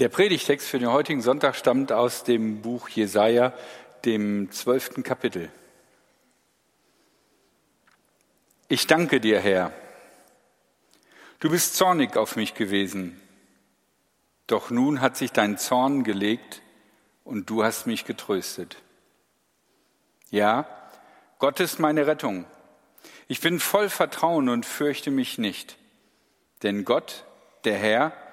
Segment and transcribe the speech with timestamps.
[0.00, 3.52] Der Predigtext für den heutigen Sonntag stammt aus dem Buch Jesaja,
[4.04, 5.52] dem zwölften Kapitel.
[8.66, 9.72] Ich danke dir, Herr.
[11.38, 13.20] Du bist zornig auf mich gewesen,
[14.48, 16.60] doch nun hat sich dein Zorn gelegt
[17.22, 18.82] und du hast mich getröstet.
[20.28, 20.66] Ja,
[21.38, 22.46] Gott ist meine Rettung.
[23.28, 25.78] Ich bin voll Vertrauen und fürchte mich nicht,
[26.64, 27.26] denn Gott,
[27.62, 28.23] der Herr,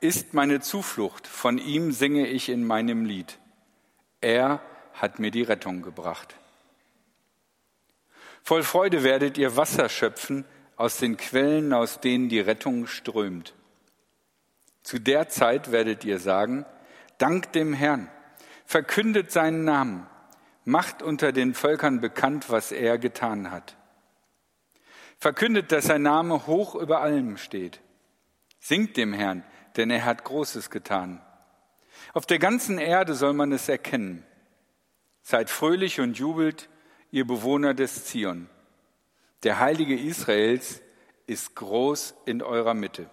[0.00, 3.38] ist meine Zuflucht, von ihm singe ich in meinem Lied.
[4.20, 4.60] Er
[4.94, 6.34] hat mir die Rettung gebracht.
[8.42, 10.44] Voll Freude werdet ihr Wasser schöpfen
[10.76, 13.54] aus den Quellen, aus denen die Rettung strömt.
[14.82, 16.64] Zu der Zeit werdet ihr sagen,
[17.18, 18.10] Dank dem Herrn,
[18.64, 20.06] verkündet seinen Namen,
[20.64, 23.76] macht unter den Völkern bekannt, was er getan hat.
[25.18, 27.80] Verkündet, dass sein Name hoch über allem steht.
[28.58, 29.44] Singt dem Herrn,
[29.80, 31.22] denn er hat Großes getan.
[32.12, 34.26] Auf der ganzen Erde soll man es erkennen.
[35.22, 36.68] Seid fröhlich und jubelt,
[37.10, 38.50] ihr Bewohner des Zion.
[39.42, 40.82] Der Heilige Israels
[41.26, 43.08] ist groß in eurer Mitte.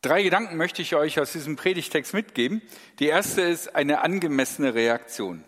[0.00, 2.62] Drei Gedanken möchte ich euch aus diesem Predigtext mitgeben.
[2.98, 5.44] Die erste ist eine angemessene Reaktion.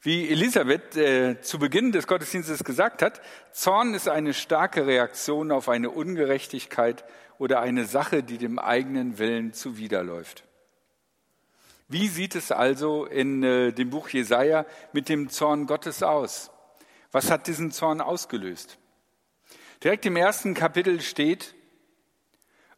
[0.00, 5.68] Wie Elisabeth äh, zu Beginn des Gottesdienstes gesagt hat, Zorn ist eine starke Reaktion auf
[5.68, 7.04] eine Ungerechtigkeit
[7.38, 10.44] oder eine Sache, die dem eigenen Willen zuwiderläuft.
[11.88, 16.50] Wie sieht es also in äh, dem Buch Jesaja mit dem Zorn Gottes aus?
[17.12, 18.78] Was hat diesen Zorn ausgelöst?
[19.82, 21.54] Direkt im ersten Kapitel steht,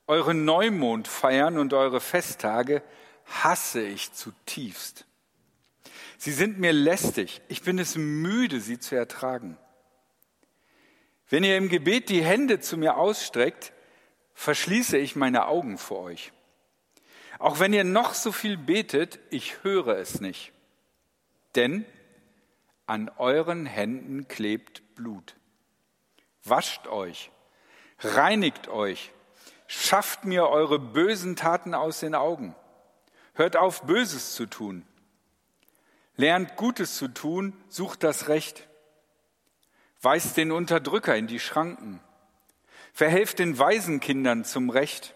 [0.07, 2.83] eure Neumondfeiern und eure Festtage
[3.27, 5.07] hasse ich zutiefst.
[6.19, 7.43] Sie sind mir lästig.
[7.49, 9.57] Ich bin es müde, sie zu ertragen.
[11.29, 13.73] Wenn ihr im Gebet die Hände zu mir ausstreckt,
[14.37, 16.33] verschließe ich meine Augen vor euch.
[17.41, 20.53] Auch wenn ihr noch so viel betet, ich höre es nicht.
[21.57, 21.85] Denn
[22.87, 25.35] an euren Händen klebt Blut.
[26.45, 27.31] Wascht euch,
[27.99, 29.11] reinigt euch,
[29.67, 32.55] schafft mir eure bösen Taten aus den Augen.
[33.35, 34.87] Hört auf, Böses zu tun.
[36.15, 38.67] Lernt Gutes zu tun, sucht das Recht.
[40.01, 42.01] Weist den Unterdrücker in die Schranken.
[42.97, 45.15] Verhelft den Waisenkindern zum Recht.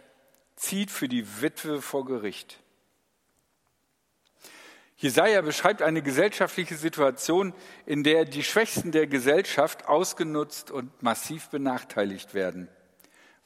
[0.55, 2.61] Zieht für die Witwe vor Gericht.
[4.99, 7.55] Jesaja beschreibt eine gesellschaftliche Situation,
[7.87, 12.69] in der die Schwächsten der Gesellschaft ausgenutzt und massiv benachteiligt werden,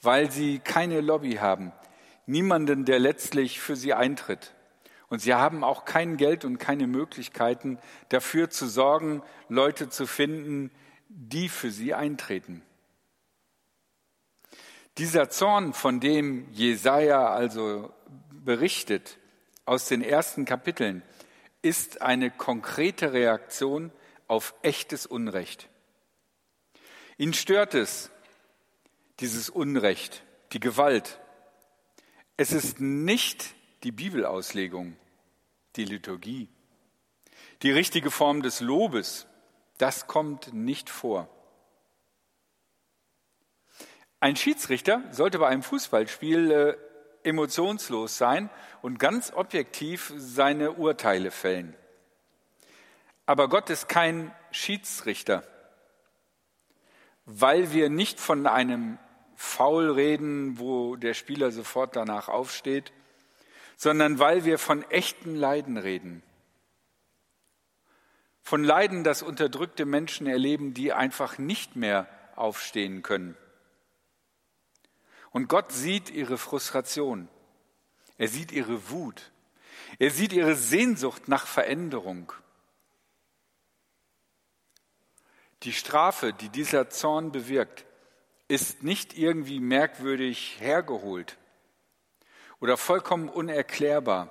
[0.03, 1.71] weil sie keine Lobby haben,
[2.27, 4.53] niemanden, der letztlich für sie eintritt.
[5.11, 7.79] Und sie haben auch kein Geld und keine Möglichkeiten
[8.09, 10.73] dafür zu sorgen, Leute zu finden,
[11.09, 12.65] die für sie eintreten.
[14.99, 17.93] Dieser Zorn, von dem Jesaja also
[18.31, 19.19] berichtet
[19.65, 21.03] aus den ersten Kapiteln,
[21.63, 23.91] ist eine konkrete Reaktion
[24.29, 25.69] auf echtes Unrecht.
[27.17, 28.11] Ihn stört es,
[29.21, 30.23] dieses Unrecht,
[30.53, 31.21] die Gewalt.
[32.37, 34.97] Es ist nicht die Bibelauslegung
[35.77, 36.49] die Liturgie.
[37.63, 39.27] Die richtige Form des Lobes,
[39.79, 41.29] das kommt nicht vor.
[44.25, 48.49] Ein Schiedsrichter sollte bei einem Fußballspiel äh, emotionslos sein
[48.81, 51.77] und ganz objektiv seine Urteile fällen.
[53.27, 55.45] Aber Gott ist kein Schiedsrichter,
[57.27, 58.99] weil wir nicht von einem
[59.37, 62.95] Foul reden, wo der Spieler sofort danach aufsteht,
[63.77, 66.23] sondern weil wir von echten Leiden reden.
[68.41, 73.37] Von Leiden, das unterdrückte Menschen erleben, die einfach nicht mehr aufstehen können.
[75.35, 77.29] Und Gott sieht ihre Frustration.
[78.19, 79.33] Er sieht ihre Wut.
[79.99, 82.33] Er sieht ihre Sehnsucht nach Veränderung.
[85.65, 87.85] Die Strafe, die dieser Zorn bewirkt,
[88.47, 91.37] ist nicht irgendwie merkwürdig hergeholt
[92.61, 94.31] oder vollkommen unerklärbar,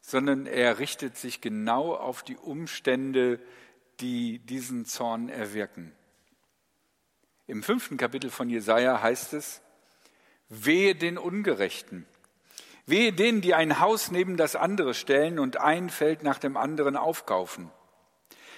[0.00, 3.38] sondern er richtet sich genau auf die Umstände,
[4.00, 5.94] die diesen Zorn erwirken.
[7.46, 9.62] Im fünften Kapitel von Jesaja heißt es,
[10.50, 12.06] wehe den Ungerechten,
[12.84, 16.96] wehe denen, die ein Haus neben das andere stellen und ein Feld nach dem anderen
[16.96, 17.70] aufkaufen.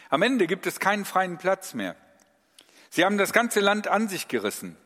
[0.09, 1.95] Am Ende gibt es keinen freien Platz mehr.
[2.91, 4.77] Sie haben das ganze Land an sich gerissen.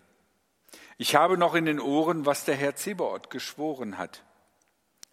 [0.98, 4.24] Ich habe noch in den Ohren, was der Herr Zebaoth geschworen hat.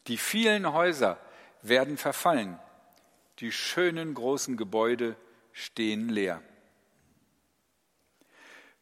[0.07, 1.17] Die vielen Häuser
[1.61, 2.59] werden verfallen,
[3.39, 5.15] die schönen großen Gebäude
[5.51, 6.41] stehen leer.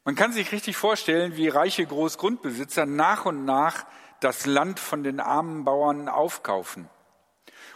[0.04, 3.86] Man kann sich richtig vorstellen, wie reiche Großgrundbesitzer nach und nach
[4.20, 6.90] das Land von den armen Bauern aufkaufen.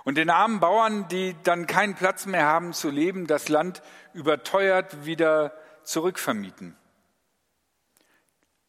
[0.04, 3.82] Und den armen Bauern, die dann keinen Platz mehr haben zu leben, das Land
[4.14, 6.76] überteuert wieder zurückvermieten.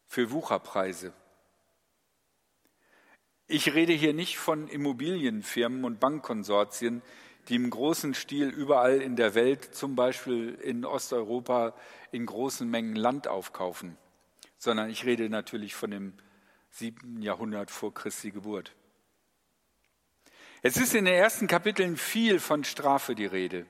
[0.06, 1.12] Für Wucherpreise.
[3.48, 7.02] Ich rede hier nicht von Immobilienfirmen und Bankkonsortien,
[7.48, 11.74] die im großen Stil überall in der Welt, zum Beispiel in Osteuropa,
[12.10, 13.96] in großen Mengen Land aufkaufen,
[14.58, 16.14] sondern ich rede natürlich von dem
[16.70, 18.74] siebten Jahrhundert vor Christi Geburt.
[20.62, 23.66] Es ist in den ersten Kapiteln viel von Strafe die Rede.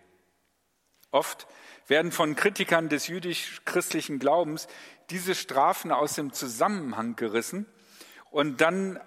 [1.11, 1.47] Oft
[1.87, 4.67] werden von Kritikern des jüdisch-christlichen Glaubens
[5.11, 7.67] diese Strafen aus dem Zusammenhang gerissen
[8.31, 8.99] und dann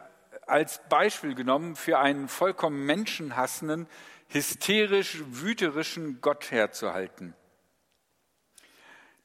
[0.48, 3.88] als Beispiel genommen für einen vollkommen menschenhassenden,
[4.30, 7.34] hysterisch wüterischen Gott herzuhalten.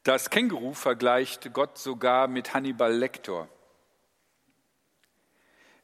[0.03, 3.49] Das Känguru vergleicht Gott sogar mit Hannibal Lector.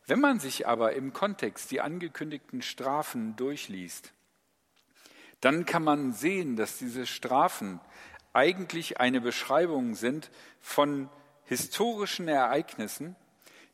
[0.07, 4.13] Wenn man sich aber im Kontext die angekündigten Strafen durchliest,
[5.41, 7.81] dann kann man sehen, dass diese Strafen
[8.33, 10.31] eigentlich eine Beschreibung sind
[10.61, 11.09] von
[11.45, 13.17] historischen Ereignissen,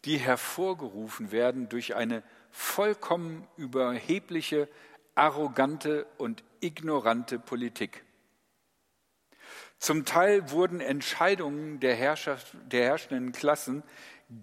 [0.04, 4.69] die hervorgerufen werden durch eine vollkommen überhebliche,
[5.17, 8.05] arrogante und ignorante Politik.
[9.79, 13.83] Zum Teil wurden Entscheidungen der, der herrschenden Klassen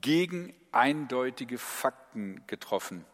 [0.01, 3.05] gegen eindeutige Fakten getroffen.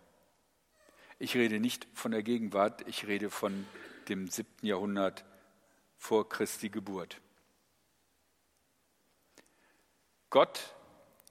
[1.18, 3.68] Ich rede nicht von der Gegenwart, ich rede von
[4.08, 5.26] dem siebten Jahrhundert
[5.98, 7.20] vor Christi Geburt.
[10.30, 10.74] Gott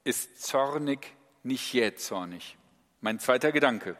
[0.04, 2.56] ist zornig, nicht jähzornig.
[3.00, 3.96] Mein zweiter Gedanke.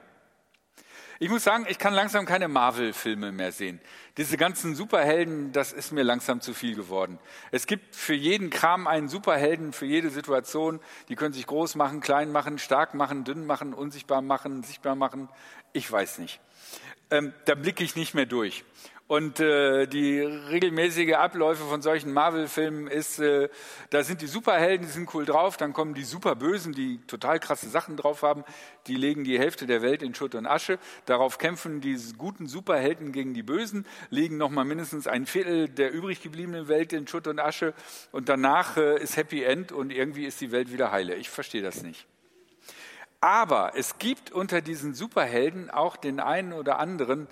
[1.21, 3.81] Ich muss sagen, ich kann langsam keine Marvel-Filme mehr sehen.
[4.17, 7.19] Diese ganzen Superhelden, das ist mir langsam zu viel geworden.
[7.51, 10.79] Es gibt für jeden Kram einen Superhelden, für jede Situation.
[11.09, 15.29] Die können sich groß machen, klein machen, stark machen, dünn machen, unsichtbar machen, sichtbar machen.
[15.73, 16.41] Ich weiß nicht.
[17.11, 18.65] Ähm, da blicke ich nicht mehr durch.
[19.09, 23.49] Und äh, die regelmäßige Abläufe von solchen Marvel-Filmen ist, äh,
[23.89, 27.71] da sind die Superhelden, die sind cool drauf, dann kommen die Superbösen, die total krasse
[27.71, 28.45] Sachen drauf haben,
[28.87, 30.79] die legen die Hälfte der Welt in Schutt und Asche.
[31.07, 36.21] Darauf kämpfen die guten Superhelden gegen die Bösen, legen nochmal mindestens ein Viertel der übrig
[36.21, 37.73] gebliebenen Welt in Schutt und Asche
[38.13, 41.15] und danach äh, ist Happy End und irgendwie ist die Welt wieder heile.
[41.15, 42.07] Ich verstehe das nicht.
[43.21, 47.27] Aber es gibt unter diesen Superhelden auch den einen oder anderen,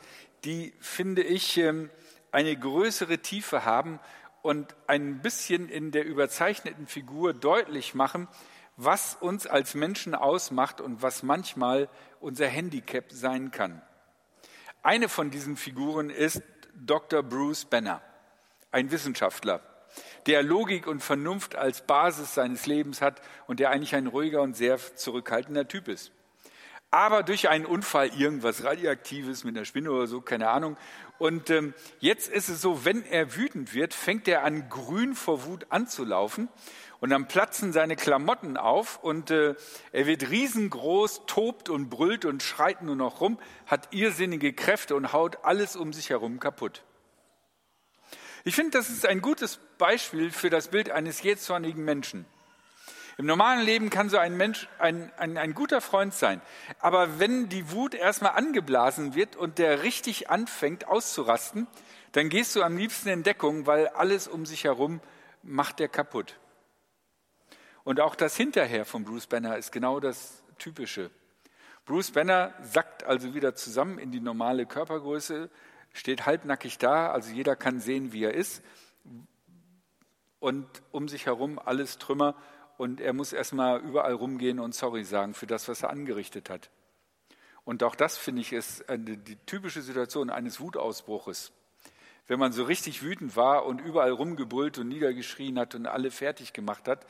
[0.47, 1.91] die, finde ich, ähm,
[2.31, 3.99] eine größere Tiefe haben
[4.43, 8.29] und ein bisschen in der überzeichneten Figur deutlich machen,
[8.77, 11.89] was uns als Menschen ausmacht und was manchmal
[12.21, 13.83] unser Handicap sein kann.
[14.83, 16.43] Eine von diesen Figuren ist
[16.75, 17.23] Dr.
[17.23, 18.03] Bruce Banner,
[18.71, 19.63] ein Wissenschaftler,
[20.27, 24.55] der Logik und Vernunft als Basis seines Lebens hat und der eigentlich ein ruhiger und
[24.55, 26.13] sehr zurückhaltender Typ ist
[26.91, 30.77] aber durch einen Unfall irgendwas Radioaktives mit einer Spinne oder so, keine Ahnung.
[31.19, 35.44] Und ähm, jetzt ist es so, wenn er wütend wird, fängt er an, grün vor
[35.44, 36.49] Wut anzulaufen.
[36.99, 39.55] Und dann platzen seine Klamotten auf und äh,
[39.93, 45.12] er wird riesengroß, tobt und brüllt und schreit nur noch rum, hat irrsinnige Kräfte und
[45.12, 46.85] haut alles um sich herum kaputt.
[48.44, 52.25] Ich finde, das ist ein gutes Beispiel für das Bild eines jähzornigen Menschen.
[53.19, 56.43] Im normalen Leben kann so ein Mensch ein, ein, ein guter Freund sein.
[56.81, 61.67] Aber wenn die Wut erstmal angeblasen wird und der richtig anfängt auszurasten,
[62.12, 65.00] dann gehst du am liebsten in Deckung, weil alles um sich herum
[65.43, 66.38] macht der kaputt.
[67.85, 71.11] Und auch das Hinterher von Bruce Banner ist genau das Typische.
[71.87, 75.49] Bruce Banner sackt also wieder zusammen in die normale Körpergröße,
[75.93, 78.62] steht halbnackig da, also jeder kann sehen, wie er ist.
[80.38, 82.35] Und um sich herum alles Trümmer
[82.76, 86.71] und er muss erstmal überall rumgehen und sorry sagen für das, was er angerichtet hat.
[87.64, 91.52] Und auch das, finde ich, ist eine, die typische Situation eines Wutausbruches.
[92.28, 96.52] Wenn man so richtig wütend war und überall rumgebrüllt und niedergeschrien hat und alle fertig
[96.52, 97.06] gemacht hat.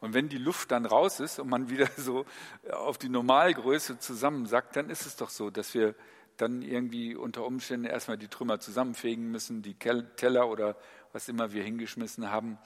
[0.00, 2.24] Und wenn die Luft dann raus ist und man wieder so
[2.70, 5.94] auf die Normalgröße zusammensackt, dann ist es doch so, dass wir
[6.36, 10.76] dann irgendwie unter Umständen erstmal die Trümmer zusammenfegen müssen, die Teller oder
[11.12, 12.58] was immer wir hingeschmissen haben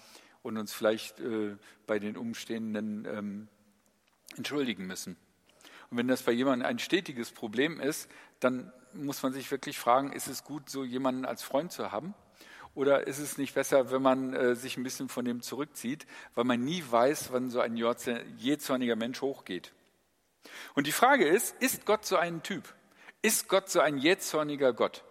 [0.42, 1.56] und uns vielleicht äh,
[1.87, 3.49] bei den Umstehenden ähm,
[4.37, 5.16] entschuldigen müssen.
[5.90, 10.12] Und wenn das bei jemandem ein stetiges Problem ist, dann muss man sich wirklich fragen,
[10.12, 12.14] ist es gut, so jemanden als Freund zu haben?
[12.75, 16.44] Oder ist es nicht besser, wenn man äh, sich ein bisschen von dem zurückzieht, weil
[16.44, 19.73] man nie weiß, wann so ein jähzorniger Mensch hochgeht?
[20.75, 22.73] Und die Frage ist, ist Gott so ein Typ?
[23.23, 25.04] Ist Gott so ein jähzorniger Gott?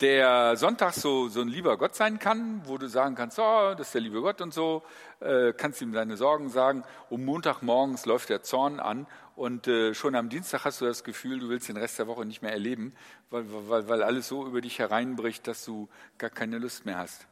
[0.00, 3.88] Der Sonntag so, so ein lieber Gott sein kann, wo du sagen kannst, oh, das
[3.88, 4.82] ist der liebe Gott und so,
[5.20, 6.84] äh, kannst ihm deine Sorgen sagen.
[7.10, 11.38] Um Montagmorgens läuft der Zorn an und äh, schon am Dienstag hast du das Gefühl,
[11.38, 12.94] du willst den Rest der Woche nicht mehr erleben,
[13.30, 17.26] weil, weil, weil alles so über dich hereinbricht, dass du gar keine Lust mehr hast.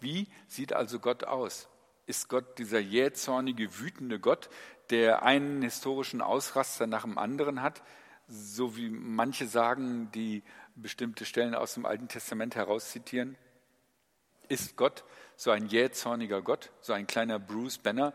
[0.00, 1.68] Wie sieht also Gott aus?
[2.06, 4.48] Ist Gott dieser jähzornige, wütende Gott,
[4.90, 7.82] der einen historischen Ausraster nach dem anderen hat,
[8.26, 10.42] so wie manche sagen, die
[10.74, 13.36] bestimmte Stellen aus dem Alten Testament herauszitieren?
[14.48, 15.04] Ist Gott
[15.36, 18.12] so ein jähzorniger Gott, so ein kleiner Bruce Banner,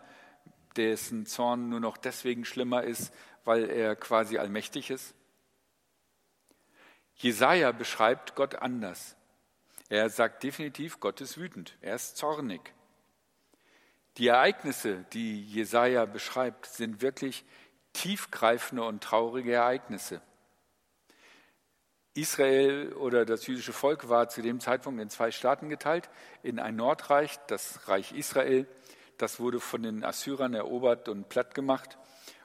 [0.75, 3.13] dessen Zorn nur noch deswegen schlimmer ist,
[3.45, 5.15] weil er quasi allmächtig ist?
[7.15, 9.15] Jesaja beschreibt Gott anders.
[9.87, 12.73] Er sagt definitiv, Gott ist wütend, er ist zornig.
[14.17, 17.45] Die Ereignisse, die Jesaja beschreibt, sind wirklich
[17.93, 20.21] tiefgreifende und traurige Ereignisse.
[22.15, 26.09] Israel oder das jüdische Volk war zu dem Zeitpunkt in zwei Staaten geteilt,
[26.43, 28.65] in ein Nordreich, das Reich Israel,
[29.17, 31.97] das wurde von den Assyrern erobert und platt gemacht.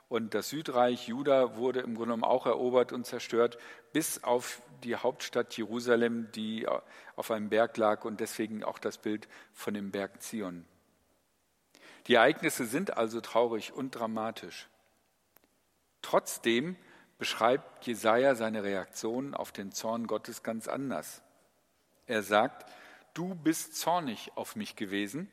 [0.09, 3.59] Und das Südreich Juda wurde im Grunde genommen auch erobert und zerstört,
[3.93, 6.67] bis auf die Hauptstadt Jerusalem, die
[7.15, 10.65] auf einem Berg lag und deswegen auch das Bild von dem Berg Zion.
[12.09, 14.69] Die Ereignisse sind also traurig und dramatisch.
[16.03, 16.77] Trotzdem
[17.21, 21.23] beschreibt Jesaja seine Reaktion auf den Zorn Gottes ganz anders.
[22.07, 22.69] Er sagt:
[23.15, 25.31] Du bist zornig auf mich gewesen,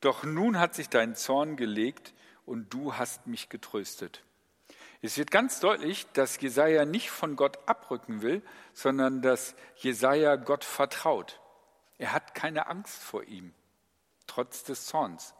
[0.00, 2.12] doch nun hat sich dein Zorn gelegt
[2.44, 4.24] und du hast mich getröstet.
[5.00, 10.64] Es wird ganz deutlich, dass Jesaja nicht von Gott abrücken will, sondern dass Jesaja Gott
[10.64, 11.40] vertraut.
[11.98, 13.54] Er hat keine Angst vor ihm,
[14.26, 15.34] trotz des Zorns,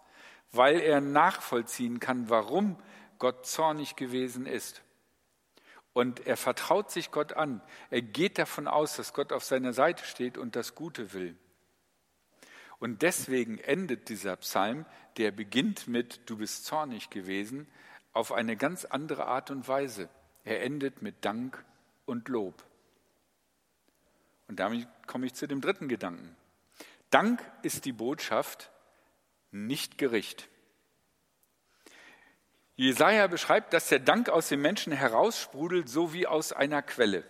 [0.52, 2.76] weil er nachvollziehen kann, warum
[3.18, 4.82] Gott zornig gewesen ist.
[5.92, 7.60] Und er vertraut sich Gott an.
[7.90, 11.36] Er geht davon aus, dass Gott auf seiner Seite steht und das Gute will.
[12.78, 17.68] Und deswegen endet dieser Psalm, der beginnt mit Du bist zornig gewesen,
[18.12, 20.08] auf eine ganz andere Art und Weise.
[20.44, 21.64] Er endet mit Dank
[22.06, 22.64] und Lob.
[24.48, 26.36] Und damit komme ich zu dem dritten Gedanken.
[27.10, 28.70] Dank ist die Botschaft,
[29.50, 30.48] nicht Gericht.
[32.76, 37.24] Jesaja beschreibt, dass der Dank aus dem Menschen heraussprudelt, so wie aus einer Quelle.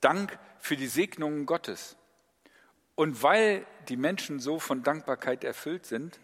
[0.00, 1.96] Dank für die Segnungen Gottes.
[2.94, 6.20] Und weil die Menschen so von Dankbarkeit erfüllt sind,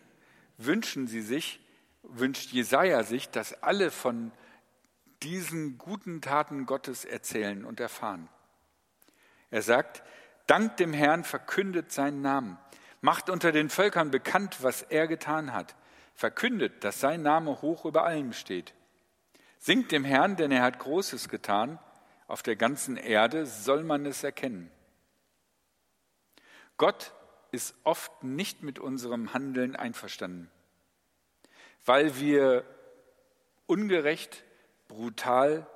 [0.58, 1.60] wünschen sie sich,
[2.02, 4.30] wünscht Jesaja sich, dass alle von
[5.22, 8.28] diesen guten Taten Gottes erzählen und erfahren.
[9.50, 10.02] Er sagt,
[10.46, 12.58] Dank dem Herrn verkündet seinen Namen,
[13.00, 15.74] macht unter den Völkern bekannt, was er getan hat
[16.18, 18.74] verkündet, dass sein Name hoch über allem steht.
[19.60, 21.78] Singt dem Herrn, denn er hat Großes getan,
[22.26, 24.68] auf der ganzen Erde soll man es erkennen.
[26.76, 27.12] Gott
[27.52, 30.50] ist oft nicht mit unserem Handeln einverstanden,
[31.84, 32.64] weil wir
[33.66, 34.42] ungerecht,
[34.88, 35.68] brutal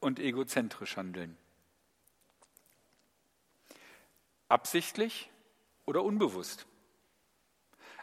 [0.00, 1.36] und egozentrisch handeln.
[4.48, 5.30] Absichtlich
[5.86, 6.66] oder unbewusst.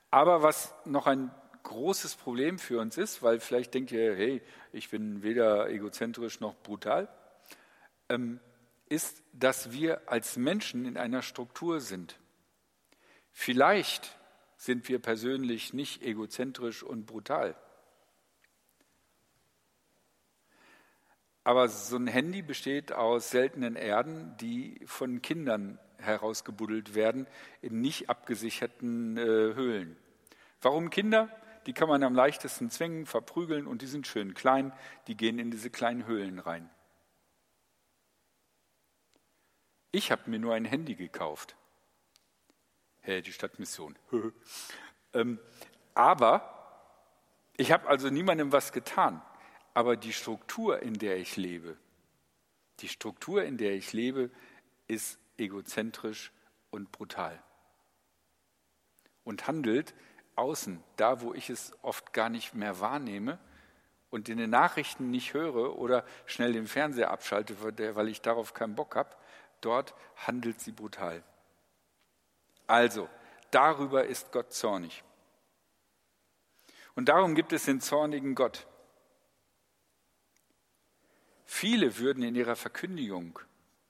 [0.10, 1.32] Aber was noch ein
[1.66, 4.42] großes Problem für uns ist, weil vielleicht denkt ihr, hey,
[4.72, 7.10] ich bin weder egozentrisch noch brutal,
[8.08, 8.40] ähm,
[8.88, 12.18] ist, dass wir als Menschen in einer Struktur sind.
[13.32, 14.18] Vielleicht
[14.58, 17.56] sind wir persönlich nicht egozentrisch und brutal.
[21.44, 27.28] Aber so ein Handy besteht aus seltenen Erden, die von Kindern herausgebuddelt werden
[27.62, 29.98] in nicht abgesicherten äh, Höhlen.
[30.62, 31.30] Warum Kinder?
[31.66, 34.74] Die kann man am leichtesten zwingen, verprügeln und die sind schön klein,
[35.08, 36.70] die gehen in diese kleinen Höhlen rein.
[39.92, 41.56] Ich habe mir nur ein Handy gekauft.
[43.02, 43.98] Hä, die Stadtmission.
[45.14, 45.40] ähm,
[45.94, 46.52] aber
[47.58, 49.22] ich habe also niemandem was getan.
[49.74, 51.78] Aber die Struktur, in der ich lebe,
[52.80, 54.32] die Struktur, in der ich lebe,
[54.88, 56.32] ist egozentrisch
[56.70, 57.42] und brutal
[59.24, 59.94] und handelt
[60.36, 63.40] außen, da wo ich es oft gar nicht mehr wahrnehme
[64.10, 67.56] und in den Nachrichten nicht höre oder schnell den Fernseher abschalte,
[67.96, 69.16] weil ich darauf keinen Bock habe,
[69.62, 71.24] dort handelt sie brutal.
[72.68, 73.10] Also,
[73.52, 75.04] darüber ist Gott zornig.
[76.96, 78.68] Und darum gibt es den zornigen Gott.
[81.46, 83.40] Viele würden in ihrer Verkündigung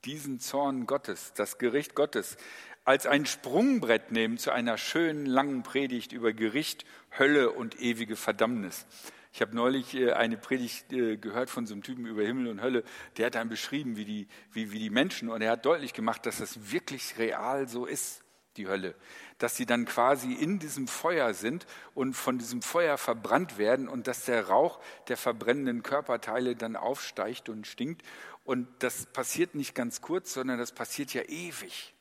[0.04, 2.38] diesen Zorn Gottes, das Gericht Gottes,
[2.86, 6.86] als ein Sprungbrett nehmen zu einer schönen langen Predigt über Gericht,
[7.18, 8.86] Hölle und ewige Verdammnis.
[9.34, 12.62] Ich habe neulich äh, eine Predigt äh, gehört von so einem Typen über Himmel und
[12.62, 12.84] Hölle,
[13.18, 16.26] der hat dann beschrieben, wie die, wie, wie die Menschen, und er hat deutlich gemacht,
[16.26, 18.24] dass das wirklich real so ist,
[18.56, 18.96] die Hölle.
[19.40, 21.66] Dass sie dann quasi in diesem Feuer sind
[21.96, 27.50] und von diesem Feuer verbrannt werden und dass der Rauch der verbrennenden Körperteile dann aufsteigt
[27.50, 28.04] und stinkt.
[28.46, 31.95] Und das passiert nicht ganz kurz, sondern das passiert ja ewig.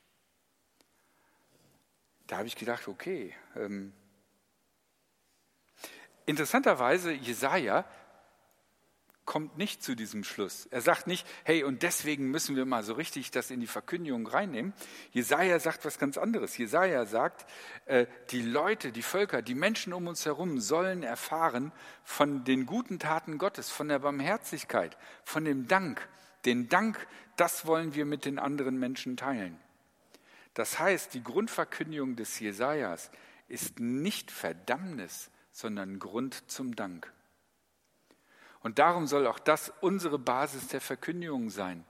[2.26, 3.93] Da habe ich gedacht, okay, ähm,
[6.26, 7.85] Interessanterweise, Jesaja
[9.26, 10.66] kommt nicht zu diesem Schluss.
[10.66, 14.26] Er sagt nicht, hey, und deswegen müssen wir mal so richtig das in die Verkündigung
[14.26, 14.75] reinnehmen.
[15.12, 16.57] Jesaja sagt was ganz anderes.
[16.59, 17.47] Jesaja sagt,
[17.87, 22.99] äh, die Leute, die Völker, die Menschen um uns herum sollen erfahren von den guten
[22.99, 26.07] Taten Gottes, von der Barmherzigkeit, von dem Dank.
[26.45, 29.59] Den Dank, das wollen wir mit den anderen Menschen teilen.
[30.54, 33.11] Das heißt, die Grundverkündigung des Jesajas
[33.49, 37.12] ist nicht Verdammnis, sondern Grund zum Dank.
[38.61, 41.84] Und darum soll auch das unsere Basis der Verkündigung sein.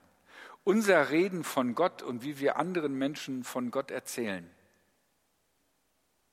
[0.63, 4.49] Unser Reden von Gott und wie wir anderen Menschen von Gott erzählen.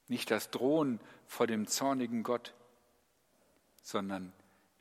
[0.09, 2.55] Nicht das Drohen vor dem zornigen Gott,
[3.83, 4.33] sondern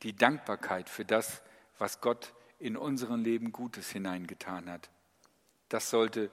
[0.02, 1.42] die Dankbarkeit für das,
[1.78, 4.90] was Gott in unserem Leben Gutes hineingetan hat.
[5.68, 6.30] Das sollte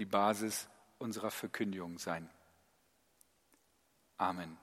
[0.00, 0.66] die Basis
[0.98, 2.28] unserer Verkündigung sein.
[4.16, 4.56] Amen.